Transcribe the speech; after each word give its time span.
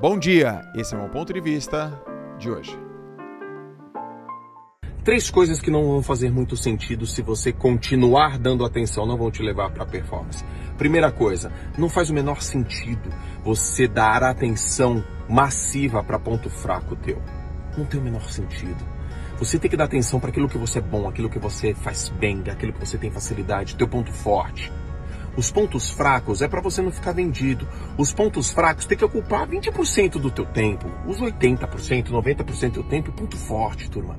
Bom 0.00 0.18
dia, 0.18 0.62
esse 0.74 0.94
é 0.94 0.96
o 0.96 1.00
meu 1.02 1.10
ponto 1.10 1.30
de 1.30 1.42
vista 1.42 1.92
de 2.38 2.50
hoje. 2.50 2.74
Três 5.04 5.30
coisas 5.30 5.60
que 5.60 5.70
não 5.70 5.88
vão 5.88 6.02
fazer 6.02 6.32
muito 6.32 6.56
sentido 6.56 7.04
se 7.06 7.20
você 7.20 7.52
continuar 7.52 8.38
dando 8.38 8.64
atenção, 8.64 9.04
não 9.04 9.18
vão 9.18 9.30
te 9.30 9.42
levar 9.42 9.70
para 9.70 9.82
a 9.82 9.86
performance. 9.86 10.42
Primeira 10.78 11.12
coisa, 11.12 11.52
não 11.76 11.90
faz 11.90 12.08
o 12.08 12.14
menor 12.14 12.40
sentido 12.40 13.10
você 13.44 13.86
dar 13.86 14.22
atenção 14.22 15.04
massiva 15.28 16.02
para 16.02 16.18
ponto 16.18 16.48
fraco 16.48 16.96
teu. 16.96 17.20
Não 17.76 17.84
tem 17.84 18.00
o 18.00 18.02
menor 18.02 18.22
sentido. 18.30 18.82
Você 19.38 19.58
tem 19.58 19.70
que 19.70 19.76
dar 19.76 19.84
atenção 19.84 20.18
para 20.18 20.30
aquilo 20.30 20.48
que 20.48 20.56
você 20.56 20.78
é 20.78 20.82
bom, 20.82 21.10
aquilo 21.10 21.28
que 21.28 21.38
você 21.38 21.74
faz 21.74 22.08
bem, 22.08 22.42
aquilo 22.50 22.72
que 22.72 22.80
você 22.80 22.96
tem 22.96 23.10
facilidade, 23.10 23.76
teu 23.76 23.86
ponto 23.86 24.10
forte. 24.14 24.72
Os 25.40 25.50
pontos 25.50 25.88
fracos 25.88 26.42
é 26.42 26.48
para 26.48 26.60
você 26.60 26.82
não 26.82 26.92
ficar 26.92 27.12
vendido. 27.12 27.66
Os 27.96 28.12
pontos 28.12 28.50
fracos 28.50 28.84
tem 28.84 28.98
que 28.98 29.06
ocupar 29.06 29.48
20% 29.48 30.18
do 30.18 30.30
teu 30.30 30.44
tempo. 30.44 30.86
Os 31.06 31.16
80%, 31.18 32.10
90% 32.10 32.72
do 32.72 32.82
tempo, 32.82 33.10
ponto 33.10 33.38
forte, 33.38 33.88
turma. 33.88 34.18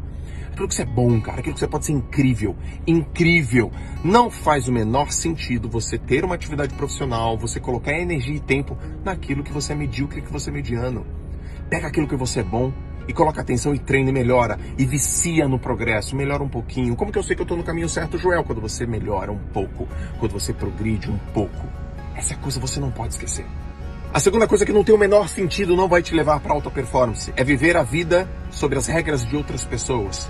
Aquilo 0.51 0.67
que 0.67 0.73
você 0.73 0.81
é 0.81 0.85
bom, 0.85 1.21
cara, 1.21 1.41
aquilo 1.41 1.53
que 1.53 1.59
você 1.59 1.67
pode 1.67 1.85
ser 1.85 1.91
incrível. 1.91 2.55
Incrível. 2.87 3.71
Não 4.03 4.31
faz 4.31 4.67
o 4.67 4.71
menor 4.71 5.11
sentido 5.11 5.69
você 5.69 5.95
ter 5.95 6.25
uma 6.25 6.33
atividade 6.33 6.73
profissional, 6.73 7.37
você 7.37 7.59
colocar 7.59 7.93
energia 7.93 8.37
e 8.37 8.39
tempo 8.39 8.75
naquilo 9.05 9.43
que 9.43 9.53
você 9.53 9.73
é 9.73 9.75
medíocre, 9.75 10.23
que 10.23 10.33
você 10.33 10.49
é 10.49 10.53
mediano. 10.53 11.05
Pega 11.69 11.85
aquilo 11.85 12.07
que 12.07 12.15
você 12.15 12.39
é 12.39 12.43
bom, 12.43 12.73
e 13.07 13.13
coloca 13.13 13.41
atenção 13.41 13.73
e 13.73 13.79
treina 13.79 14.09
e 14.09 14.13
melhora 14.13 14.57
e 14.77 14.85
vicia 14.85 15.47
no 15.47 15.59
progresso, 15.59 16.15
melhora 16.15 16.43
um 16.43 16.49
pouquinho. 16.49 16.95
Como 16.95 17.11
que 17.11 17.17
eu 17.17 17.23
sei 17.23 17.35
que 17.35 17.41
eu 17.41 17.45
estou 17.45 17.57
no 17.57 17.63
caminho 17.63 17.89
certo, 17.89 18.17
Joel? 18.17 18.43
Quando 18.43 18.61
você 18.61 18.85
melhora 18.85 19.31
um 19.31 19.37
pouco, 19.37 19.87
quando 20.19 20.31
você 20.31 20.53
progride 20.53 21.09
um 21.09 21.17
pouco. 21.33 21.67
Essa 22.15 22.35
coisa 22.35 22.59
você 22.59 22.79
não 22.79 22.91
pode 22.91 23.13
esquecer. 23.13 23.45
A 24.13 24.19
segunda 24.19 24.45
coisa 24.45 24.65
que 24.65 24.73
não 24.73 24.83
tem 24.83 24.93
o 24.93 24.97
menor 24.97 25.29
sentido, 25.29 25.75
não 25.75 25.87
vai 25.87 26.01
te 26.01 26.13
levar 26.13 26.41
para 26.41 26.53
alta 26.53 26.69
performance, 26.69 27.31
é 27.37 27.43
viver 27.45 27.77
a 27.77 27.83
vida 27.83 28.29
sobre 28.49 28.77
as 28.77 28.85
regras 28.85 29.25
de 29.25 29.37
outras 29.37 29.63
pessoas. 29.63 30.29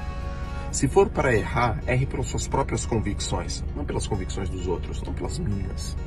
Se 0.71 0.87
for 0.87 1.09
para 1.09 1.35
errar, 1.35 1.81
erre 1.87 2.05
pelas 2.05 2.27
suas 2.27 2.47
próprias 2.47 2.85
convicções, 2.85 3.63
não 3.75 3.83
pelas 3.83 4.05
convicções 4.05 4.49
dos 4.49 4.67
outros, 4.67 5.01
não 5.01 5.13
pelas 5.13 5.39
minhas, 5.39 5.97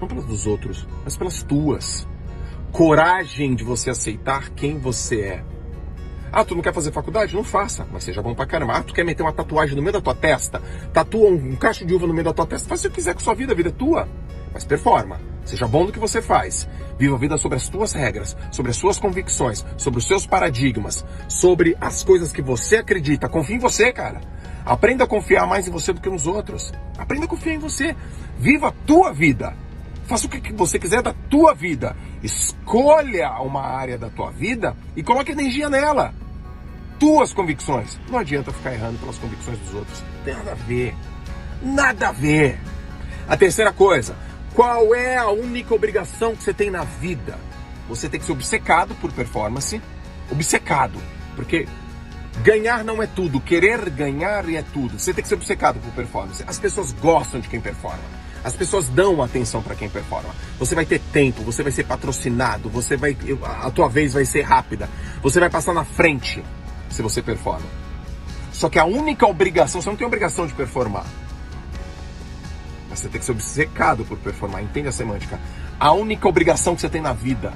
não 0.00 0.06
pelas 0.06 0.24
dos 0.24 0.46
outros, 0.46 0.86
mas 1.02 1.16
pelas 1.16 1.42
tuas. 1.42 2.06
Coragem 2.70 3.54
de 3.54 3.64
você 3.64 3.90
aceitar 3.90 4.50
quem 4.50 4.78
você 4.78 5.20
é. 5.20 5.44
Ah, 6.36 6.44
tu 6.44 6.56
não 6.56 6.62
quer 6.62 6.74
fazer 6.74 6.90
faculdade? 6.90 7.32
Não 7.32 7.44
faça, 7.44 7.86
mas 7.92 8.02
seja 8.02 8.20
bom 8.20 8.34
pra 8.34 8.44
caramba. 8.44 8.72
Ah, 8.72 8.82
tu 8.82 8.92
quer 8.92 9.04
meter 9.04 9.22
uma 9.22 9.32
tatuagem 9.32 9.76
no 9.76 9.80
meio 9.80 9.92
da 9.92 10.00
tua 10.00 10.16
testa? 10.16 10.60
Tatua 10.92 11.30
um, 11.30 11.52
um 11.52 11.54
cacho 11.54 11.86
de 11.86 11.94
uva 11.94 12.08
no 12.08 12.12
meio 12.12 12.24
da 12.24 12.32
tua 12.32 12.44
testa? 12.44 12.68
Faz 12.68 12.84
o 12.84 12.88
que 12.88 12.96
quiser 12.96 13.14
com 13.14 13.20
sua 13.20 13.36
vida, 13.36 13.52
a 13.52 13.54
vida 13.54 13.68
é 13.68 13.72
tua. 13.72 14.08
Mas 14.52 14.64
performa. 14.64 15.20
Seja 15.44 15.68
bom 15.68 15.84
no 15.84 15.92
que 15.92 15.98
você 16.00 16.20
faz. 16.20 16.68
Viva 16.98 17.14
a 17.14 17.18
vida 17.20 17.38
sobre 17.38 17.56
as 17.56 17.68
tuas 17.68 17.92
regras, 17.92 18.36
sobre 18.50 18.72
as 18.72 18.76
suas 18.76 18.98
convicções, 18.98 19.64
sobre 19.76 20.00
os 20.00 20.08
seus 20.08 20.26
paradigmas, 20.26 21.04
sobre 21.28 21.76
as 21.80 22.02
coisas 22.02 22.32
que 22.32 22.42
você 22.42 22.78
acredita. 22.78 23.28
Confie 23.28 23.54
em 23.54 23.60
você, 23.60 23.92
cara. 23.92 24.20
Aprenda 24.66 25.04
a 25.04 25.06
confiar 25.06 25.46
mais 25.46 25.68
em 25.68 25.70
você 25.70 25.92
do 25.92 26.00
que 26.00 26.10
nos 26.10 26.26
outros. 26.26 26.72
Aprenda 26.98 27.26
a 27.26 27.28
confiar 27.28 27.54
em 27.54 27.58
você. 27.58 27.94
Viva 28.36 28.70
a 28.70 28.72
tua 28.84 29.12
vida. 29.12 29.54
Faça 30.06 30.26
o 30.26 30.28
que 30.28 30.52
você 30.52 30.80
quiser 30.80 31.00
da 31.00 31.14
tua 31.30 31.54
vida. 31.54 31.94
Escolha 32.24 33.40
uma 33.40 33.62
área 33.62 33.96
da 33.96 34.10
tua 34.10 34.32
vida 34.32 34.76
e 34.96 35.02
coloque 35.02 35.30
energia 35.30 35.70
nela. 35.70 36.12
Tuas 36.98 37.32
convicções. 37.32 37.98
Não 38.08 38.18
adianta 38.18 38.52
ficar 38.52 38.72
errando 38.72 38.98
pelas 38.98 39.18
convicções 39.18 39.58
dos 39.58 39.74
outros. 39.74 40.02
Tem 40.24 40.34
nada 40.34 40.52
a 40.52 40.54
ver. 40.54 40.94
Nada 41.62 42.08
a 42.08 42.12
ver. 42.12 42.60
A 43.28 43.36
terceira 43.36 43.72
coisa, 43.72 44.16
qual 44.54 44.94
é 44.94 45.16
a 45.16 45.28
única 45.28 45.74
obrigação 45.74 46.36
que 46.36 46.42
você 46.42 46.54
tem 46.54 46.70
na 46.70 46.84
vida? 46.84 47.38
Você 47.88 48.08
tem 48.08 48.20
que 48.20 48.26
ser 48.26 48.32
obcecado 48.32 48.94
por 48.96 49.12
performance, 49.12 49.80
obcecado, 50.30 50.98
porque 51.34 51.66
ganhar 52.42 52.84
não 52.84 53.02
é 53.02 53.06
tudo, 53.06 53.40
querer 53.40 53.90
ganhar 53.90 54.48
é 54.48 54.62
tudo. 54.62 54.98
Você 54.98 55.12
tem 55.12 55.22
que 55.22 55.28
ser 55.28 55.34
obcecado 55.34 55.80
por 55.80 55.92
performance. 55.92 56.44
As 56.46 56.58
pessoas 56.58 56.92
gostam 56.92 57.40
de 57.40 57.48
quem 57.48 57.60
performa. 57.60 58.02
As 58.44 58.54
pessoas 58.54 58.88
dão 58.90 59.22
atenção 59.22 59.62
para 59.62 59.74
quem 59.74 59.88
performa. 59.88 60.34
Você 60.58 60.74
vai 60.74 60.84
ter 60.84 61.00
tempo, 61.12 61.42
você 61.42 61.62
vai 61.62 61.72
ser 61.72 61.84
patrocinado, 61.84 62.68
você 62.68 62.94
vai 62.94 63.16
a 63.62 63.70
tua 63.70 63.88
vez 63.88 64.12
vai 64.12 64.26
ser 64.26 64.42
rápida. 64.42 64.88
Você 65.22 65.40
vai 65.40 65.48
passar 65.48 65.72
na 65.72 65.84
frente 65.84 66.42
se 66.94 67.02
você 67.02 67.20
performa. 67.20 67.66
Só 68.52 68.68
que 68.68 68.78
a 68.78 68.84
única 68.84 69.26
obrigação, 69.26 69.82
você 69.82 69.90
não 69.90 69.96
tem 69.96 70.06
obrigação 70.06 70.46
de 70.46 70.54
performar. 70.54 71.04
Mas 72.88 73.00
você 73.00 73.08
tem 73.08 73.18
que 73.18 73.24
ser 73.24 73.32
obcecado 73.32 74.04
por 74.04 74.16
performar, 74.18 74.62
entende 74.62 74.88
a 74.88 74.92
semântica? 74.92 75.40
A 75.78 75.92
única 75.92 76.28
obrigação 76.28 76.74
que 76.74 76.80
você 76.80 76.88
tem 76.88 77.02
na 77.02 77.12
vida, 77.12 77.52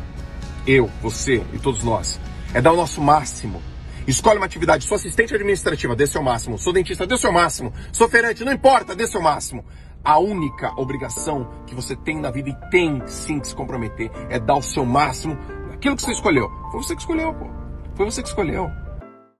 eu, 0.66 0.90
você 1.00 1.44
e 1.52 1.58
todos 1.58 1.84
nós, 1.84 2.20
é 2.52 2.60
dar 2.60 2.72
o 2.72 2.76
nosso 2.76 3.00
máximo. 3.00 3.62
Escolhe 4.08 4.38
uma 4.38 4.46
atividade, 4.46 4.86
sou 4.86 4.96
assistente 4.96 5.34
administrativa, 5.34 5.94
dê 5.94 6.06
seu 6.06 6.22
máximo. 6.22 6.58
Sou 6.58 6.72
dentista, 6.72 7.06
dê 7.06 7.16
seu 7.16 7.30
máximo. 7.30 7.72
Sou 7.92 8.08
feirante, 8.08 8.44
não 8.44 8.52
importa, 8.52 8.96
dê 8.96 9.06
seu 9.06 9.20
máximo. 9.20 9.64
A 10.02 10.18
única 10.18 10.72
obrigação 10.80 11.48
que 11.66 11.74
você 11.74 11.94
tem 11.94 12.18
na 12.18 12.30
vida 12.30 12.48
e 12.48 12.70
tem 12.70 13.02
sim 13.06 13.38
que 13.38 13.48
se 13.48 13.54
comprometer 13.54 14.10
é 14.30 14.38
dar 14.40 14.56
o 14.56 14.62
seu 14.62 14.84
máximo 14.84 15.38
naquilo 15.70 15.94
que 15.94 16.02
você 16.02 16.12
escolheu. 16.12 16.50
Foi 16.72 16.82
você 16.82 16.96
que 16.96 17.02
escolheu, 17.02 17.34
pô. 17.34 17.46
Foi 17.94 18.06
você 18.06 18.22
que 18.22 18.28
escolheu. 18.28 18.87